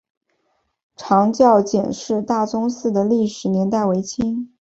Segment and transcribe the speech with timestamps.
[0.95, 4.51] 长教简氏大宗祠的历史年代为清。